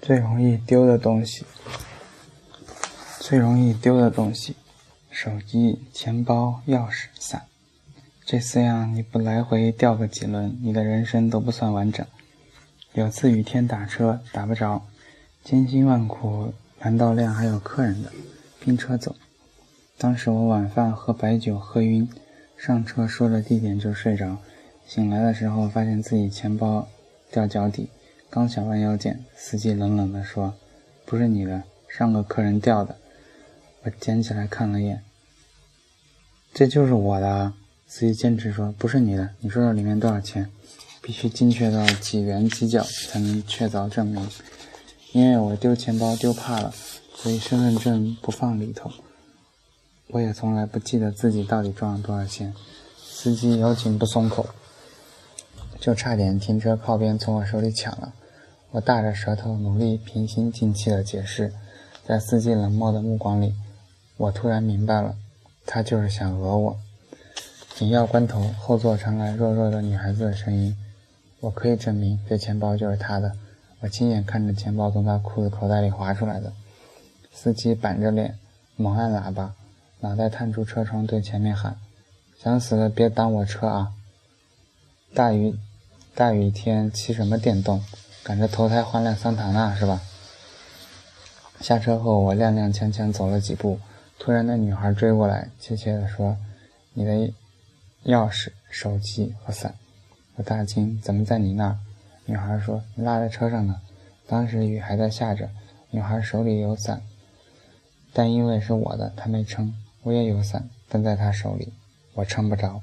[0.00, 1.44] 最容易丢的东西，
[3.20, 4.56] 最容易丢的东西，
[5.10, 7.42] 手机、钱包、钥匙、伞，
[8.24, 12.06] 这四样你不来回掉个几轮，你的人生都不算完整。
[12.94, 14.86] 有次雨天打车打不着，
[15.44, 18.10] 千辛万苦拦到辆还有客人的，
[18.60, 19.14] 拼车走。
[19.98, 22.08] 当时我晚饭喝白酒喝晕，
[22.56, 24.38] 上车说了地点就睡着，
[24.86, 26.88] 醒来的时候发现自己钱包
[27.30, 27.90] 掉脚底。
[28.30, 30.54] 刚想弯腰捡，司机冷冷地说
[31.06, 32.96] ：“不是你的，上个客人掉的。”
[33.84, 35.02] 我捡起来看了一眼，
[36.52, 37.52] 这就是我的。
[37.86, 40.50] 司机坚持说：“不是你的，你说说里面多少钱？
[41.00, 44.28] 必须精确到几元几角才能确凿证明。
[45.12, 46.70] 因为我丢钱包丢怕了，
[47.14, 48.92] 所以身份证不放里头。
[50.08, 52.52] 我也从来不记得自己到底装了多少钱。”
[53.00, 54.46] 司机咬紧不松口。
[55.88, 58.12] 就差点停车靠边从我手里抢了，
[58.72, 61.50] 我大着舌头努力平心静气地解释，
[62.04, 63.54] 在司机冷漠的目光里，
[64.18, 65.16] 我突然明白了，
[65.64, 66.76] 他就是想讹我。
[67.74, 70.76] 紧要关头，后座传来弱弱的女孩子的声音
[71.40, 73.32] ：“我可以证明这钱包就是他的，
[73.80, 76.52] 我亲眼看着钱包从他裤子口袋里滑出来的。”
[77.32, 78.38] 司机板着脸，
[78.76, 79.54] 猛按喇叭，
[80.00, 81.78] 脑袋探出车窗对前面喊
[82.38, 83.94] ：“想死了别挡我车啊！”
[85.16, 85.56] 大雨。
[86.18, 87.80] 大雨天骑什么电动？
[88.24, 90.02] 赶着投胎换辆桑塔纳是吧？
[91.60, 93.78] 下车后，我踉踉跄跄走了几步，
[94.18, 96.36] 突然那女孩追过来，怯怯地说
[96.92, 97.12] ：“你的
[98.06, 99.76] 钥匙、手机和伞。”
[100.34, 101.78] 我大惊：“怎么在你那儿？”
[102.26, 103.80] 女孩说：“你落在车上呢。”
[104.26, 105.48] 当时雨还在下着，
[105.92, 107.00] 女孩手里有伞，
[108.12, 109.72] 但因为是我的，她没撑。
[110.02, 111.72] 我也有伞，但在她手里，
[112.14, 112.82] 我撑不着，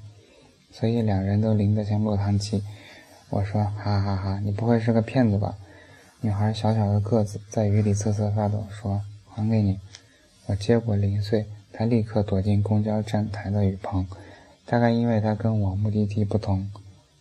[0.72, 2.64] 所以两人都淋得像落汤鸡。
[3.30, 5.56] 我说：“哈哈哈，你不会是个骗子吧？”
[6.22, 9.80] 女孩小小的个子在雨里瑟瑟发抖，说：“还给你。”
[10.48, 14.08] 我接过零碎，她立刻躲进公交站台的雨棚。
[14.66, 16.70] 大概因为她跟我目的地不同，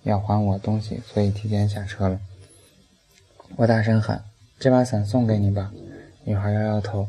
[0.02, 2.20] 要还我东西，所以提前下车了。
[3.56, 4.24] 我大声喊
[4.58, 5.72] ：“这把伞送给你吧！”
[6.24, 7.08] 女孩摇摇头。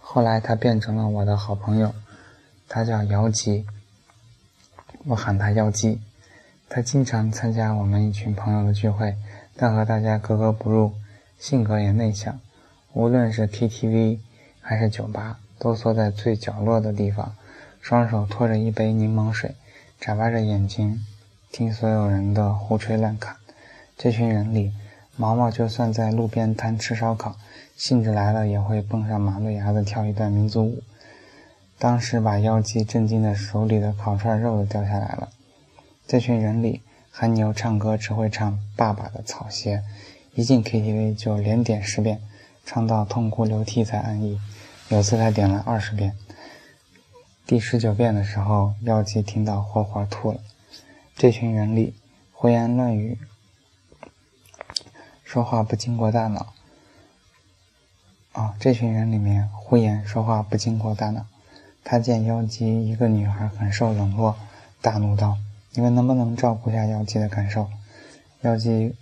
[0.00, 1.94] 后来她变成了我的好朋友，
[2.68, 3.66] 她叫姚吉。
[5.06, 6.00] 我喊她妖姬。
[6.72, 9.16] 他经常参加我们一群朋友的聚会，
[9.56, 10.92] 但和大家格格不入，
[11.36, 12.38] 性格也内向。
[12.92, 14.20] 无论是 KTV
[14.60, 17.34] 还是酒吧，都缩在最角落的地方，
[17.80, 19.56] 双手托着一杯柠檬水，
[19.98, 21.04] 眨巴着眼睛
[21.50, 23.34] 听所有人的胡吹乱侃。
[23.98, 24.72] 这群人里，
[25.16, 27.34] 毛毛就算在路边摊吃烧烤，
[27.76, 30.84] 兴致来了也会蹦上马路牙子跳一段民族舞。
[31.80, 35.30] 当时把妖姬震惊的手里的烤串肉都掉下来了。
[36.10, 36.82] 这群人里，
[37.12, 39.76] 韩牛唱歌只会唱《爸爸的草鞋》，
[40.34, 42.20] 一进 KTV 就连点十遍，
[42.66, 44.40] 唱到痛哭流涕才安逸。
[44.88, 46.16] 有次他点了二十遍，
[47.46, 50.40] 第十九遍的时候，妖姬听到活活吐了。
[51.14, 51.94] 这群人里，
[52.32, 53.16] 胡言乱语，
[55.22, 56.54] 说话不经过大脑。
[58.32, 61.24] 啊，这群人里面胡言说话不经过大脑。
[61.84, 64.34] 他见妖姬一个女孩很受冷落，
[64.82, 65.38] 大怒道。
[65.72, 67.68] 你们能不能照顾一下妖姬的感受？
[68.40, 68.96] 妖姬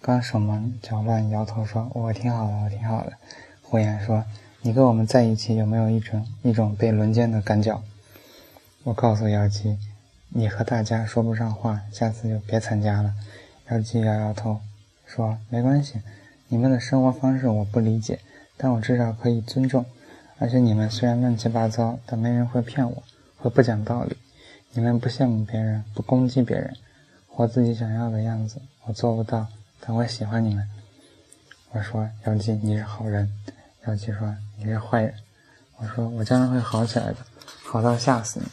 [0.00, 3.14] 刚手忙脚乱，摇头说：“我挺好的，我挺好的。”
[3.62, 4.24] 胡言说
[4.62, 7.82] ：“你跟我们在一起有没有一种一种被轮奸的感觉？”
[8.84, 9.76] 我告诉妖姬
[10.30, 13.14] ：“你和大家说不上话，下次就别参加了。”
[13.70, 14.60] 妖姬摇摇头
[15.04, 16.00] 说：“没关系，
[16.46, 18.20] 你们的生活方式我不理解，
[18.56, 19.84] 但我至少可以尊重。
[20.38, 23.02] 而且你们虽然乱七八糟，但没人会骗我，
[23.38, 24.16] 会不讲道理。”
[24.72, 26.76] 你们不羡慕别人，不攻击别人，
[27.26, 29.46] 活自己想要的样子，我做不到，
[29.80, 30.68] 但我喜欢你们。
[31.72, 33.32] 我说妖姬你是好人，
[33.86, 35.14] 妖姬说你是坏人。
[35.78, 37.16] 我说我将来会好起来的，
[37.64, 38.46] 好到吓死你。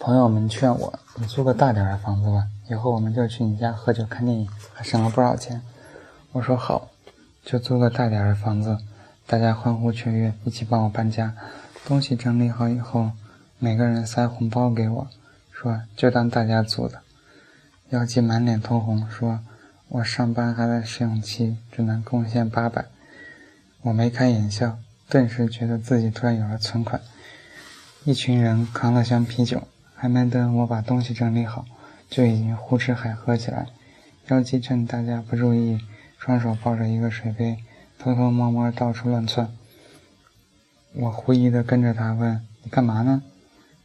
[0.00, 5.60] 朋友们劝我，你租个大点的房子吧，以后我们就去你家喝酒看电影，还省了不少钱。
[6.32, 6.88] 我说好，
[7.44, 8.78] 就租个大点的房子。
[9.26, 11.34] 大家欢呼雀跃，一起帮我搬家，
[11.84, 13.12] 东西整理好以后。
[13.64, 15.08] 每个人塞红包给我，
[15.52, 17.00] 说就当大家租的。
[17.90, 19.38] 妖姬满脸通红，说
[19.86, 22.86] ：“我上班还在试用期，只能贡献八百。”
[23.82, 27.00] 我眉开眼笑，顿时觉得自己突然有了存款。
[28.02, 29.62] 一群人扛了箱啤酒，
[29.94, 31.64] 还没等我把东西整理好，
[32.10, 33.68] 就已经胡吃海喝起来。
[34.26, 35.78] 妖姬趁大家不注意，
[36.18, 37.58] 双手抱着一个水杯，
[37.96, 39.48] 偷偷摸摸到处乱窜。
[40.94, 43.22] 我狐疑地跟着他问：“你干嘛呢？”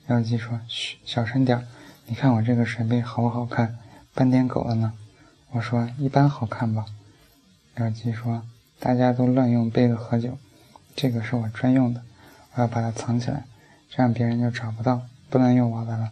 [0.08, 1.66] 妖姬说：“嘘，小声点儿。
[2.06, 3.78] 你看我这个水杯好不好看？
[4.14, 4.94] 斑点狗了呢。”
[5.52, 6.86] 我说：“一般好看吧。”
[7.76, 8.44] 妖姬说
[8.80, 10.38] ：“大家都乱用杯子喝酒，
[10.96, 12.02] 这个是我专用的，
[12.54, 13.44] 我要把它藏起来，
[13.90, 16.12] 这样别人就找不到，不能用我的了。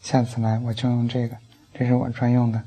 [0.00, 1.36] 下次来我就用这个，
[1.72, 2.64] 这是我专用的。”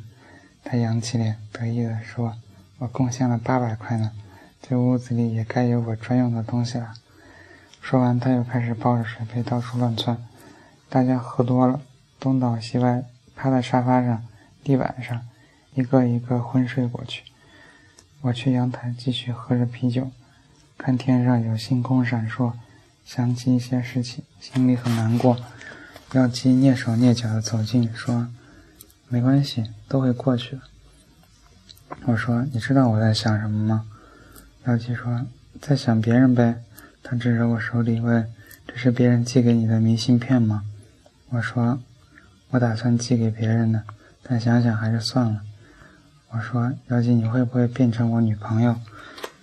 [0.63, 2.37] 他扬起脸，得意地说
[2.79, 4.13] ：“我贡献了八百块呢，
[4.61, 6.93] 这屋子里也该有我专用的东西了。”
[7.81, 10.17] 说完，他又开始抱着水杯到处乱窜。
[10.89, 11.79] 大家喝多了，
[12.19, 13.03] 东倒西歪，
[13.35, 14.25] 趴在沙发上、
[14.63, 15.21] 地板上，
[15.75, 17.23] 一个一个昏睡过去。
[18.21, 20.09] 我去阳台继续喝着啤酒，
[20.79, 22.53] 看天上有星空闪烁，
[23.05, 25.37] 想起一些事情，心里很难过。
[26.13, 28.27] 妖姬蹑手蹑脚的走近，说
[29.07, 30.61] ：“没关系，都会过去的。”
[32.05, 33.85] 我说：“你知道我在想什么吗？”
[34.65, 35.27] 妖姬说
[35.61, 36.63] ：“在想别人呗。”
[37.03, 38.27] 他指着我手里问
[38.67, 40.65] ：“这是别人寄给你的明信片吗？”
[41.29, 41.79] 我说
[42.49, 43.83] ：“我打算寄给别人的，
[44.23, 45.41] 但想想还是算了。”
[46.31, 48.75] 我说：“妖姬，你会不会变成我女朋友？”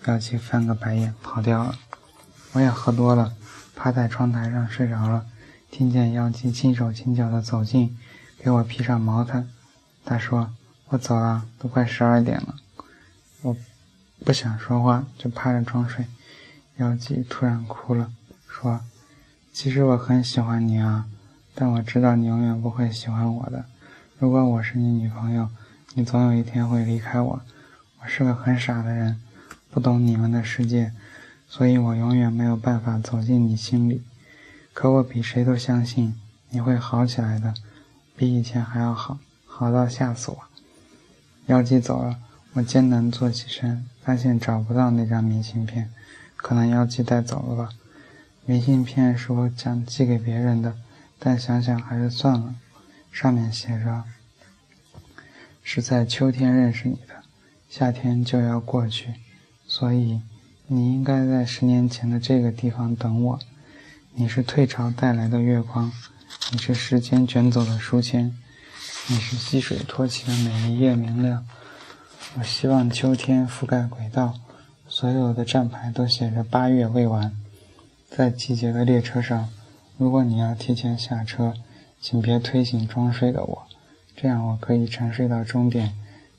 [0.06, 1.76] 妖姬翻个白眼，跑掉了。
[2.52, 3.34] 我也喝多了，
[3.74, 5.26] 趴在窗台上睡着了。
[5.70, 7.96] 听见妖姬轻手轻脚的走近，
[8.38, 9.48] 给我披上毛毯。
[10.04, 10.52] 他说
[10.90, 12.54] ：“我走了，都快十二点了。”
[13.42, 13.56] 我
[14.24, 16.06] 不想说话，就趴着装睡。
[16.78, 18.10] 妖姬突然哭了，
[18.48, 18.80] 说
[19.52, 21.06] ：“其实我很喜欢你啊，
[21.56, 23.64] 但我知道你永远不会喜欢我的。
[24.20, 25.48] 如果我是你女朋友。”
[25.98, 27.40] 你总有一天会离开我，
[28.02, 29.18] 我是个很傻的人，
[29.70, 30.92] 不懂你们的世界，
[31.48, 34.02] 所以我永远没有办法走进你心里。
[34.74, 36.14] 可我比谁都相信
[36.50, 37.54] 你会好起来的，
[38.14, 40.38] 比以前还要好，好到吓死我。
[41.46, 42.18] 妖姬走了，
[42.52, 45.90] 我艰难坐起身，发现找不到那张明信片，
[46.36, 47.70] 可能妖姬带走了吧。
[48.44, 50.76] 明信片是我想寄给别人的，
[51.18, 52.54] 但想想还是算了，
[53.10, 54.04] 上面写着。
[55.62, 57.22] 是在秋天认识你的，
[57.68, 59.14] 夏天就要过去，
[59.66, 60.20] 所以
[60.68, 63.38] 你应该在十年前的这个地方等我。
[64.14, 65.92] 你是退潮带来的月光，
[66.52, 68.36] 你是时间卷走的书签，
[69.08, 71.44] 你是溪水托起的每一页明亮。
[72.38, 74.38] 我希望秋天覆盖轨道，
[74.88, 77.34] 所有的站牌都写着八月未完。
[78.08, 79.48] 在季节的列车上，
[79.98, 81.54] 如果你要提前下车，
[82.00, 83.66] 请别推醒装睡的我。
[84.14, 85.92] 这样我可以沉睡到终点，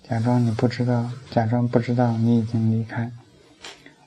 [0.07, 3.11] 假装你不知道，假装不知道你已经离开。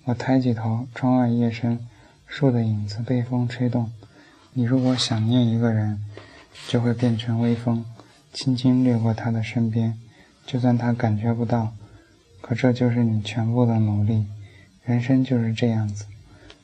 [0.05, 1.81] 我抬起头，窗外夜深，
[2.27, 3.91] 树的影子被风吹动。
[4.53, 6.05] 你如果想念一个人，
[6.69, 7.85] 就会变成微风，
[8.33, 9.99] 轻轻掠过他的身边，
[10.47, 11.73] 就算他感觉不到。
[12.41, 14.27] 可这就是你全部的努力。
[14.85, 16.07] 人生就是这样子，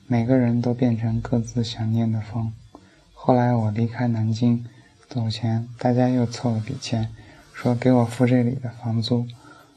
[0.06, 2.52] 每个人都变成各自想念的风。
[3.26, 4.64] 后来我离开南京。
[5.08, 7.12] 走前，大家又凑了笔钱，
[7.52, 9.26] 说给我付这里的房租。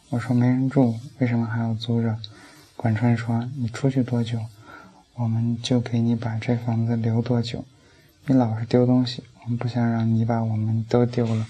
[0.09, 2.15] 我说没人住，为什么还要租着？
[2.77, 4.37] 管川说你出去多久，
[5.15, 7.65] 我们就给你把这房子留多久。
[8.27, 11.47] 你老是丢东西，我们不想让你把我们都丢了。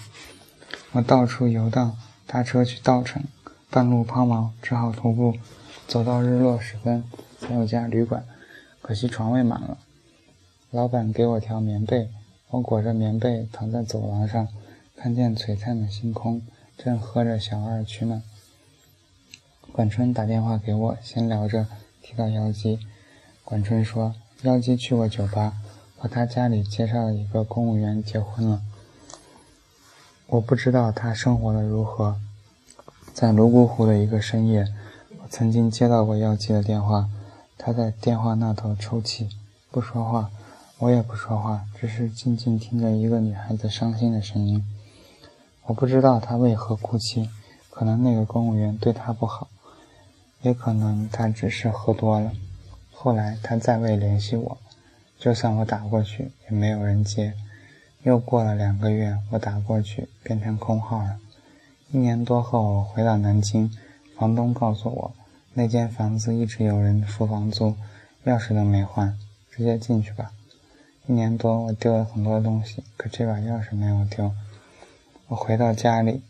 [0.94, 3.22] 我到处游荡，搭车去稻城，
[3.69, 5.36] 半路抛锚，只好徒步，
[5.86, 7.04] 走到日落时分
[7.42, 8.24] 才有家旅馆，
[8.81, 9.78] 可惜床位满了。
[10.71, 12.10] 老板给我条棉被。
[12.51, 14.48] 我裹着棉被躺在走廊上，
[14.95, 16.42] 看见璀璨的星空，
[16.77, 18.24] 正喝着小二曲呢。
[19.71, 21.68] 管春打电话给我，闲聊着
[22.02, 22.80] 提到妖姬。
[23.44, 25.54] 管春说，妖姬去过酒吧，
[25.97, 28.61] 和他家里介绍了一个公务员结婚了。
[30.26, 32.19] 我不知道他生活的如何。
[33.14, 34.68] 在泸沽湖的一个深夜，
[35.21, 37.09] 我曾经接到过妖姬的电话，
[37.57, 39.30] 他在电话那头抽泣，
[39.69, 40.31] 不说话。
[40.80, 44.64] 我也不说话，只是静静听着一个女孩子伤心的声音。
[45.66, 47.30] 我不知道她为何哭泣，
[47.69, 49.50] 可能那个公务员对她不好，
[50.42, 52.31] 也可能她只是喝多了。
[52.94, 54.57] 后来她再未联系我，
[55.18, 57.33] 就算我打过去也没有人接。
[58.04, 61.19] 又过了两个月，我打过去变成空号了。
[61.92, 63.69] 一年多后，我回到南京，
[64.16, 65.14] 房东告诉我，
[65.54, 67.76] 那间房子一直有人付房租，
[68.24, 69.19] 钥匙都没换，
[69.52, 70.31] 直接进去吧。
[71.09, 74.31] 一年多，我丢了很多东西，可这把钥匙没有丢。
[75.25, 76.21] 我回到家里，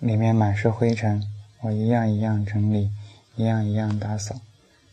[0.00, 1.26] 里面满是灰尘，
[1.62, 2.90] 我一样一样整理，
[3.36, 4.38] 一样一样打扫。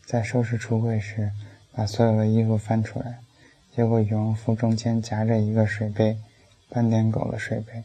[0.06, 1.32] 在收拾橱柜时，
[1.74, 3.18] 把所有的衣服翻出来，
[3.76, 6.16] 结果羽绒服中间夹着一个水杯，
[6.70, 7.84] 斑点狗的水杯。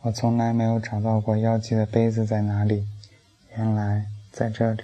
[0.00, 2.84] 我从来没有找到过妖姬的杯子在哪里，
[3.56, 4.82] 原来在这里。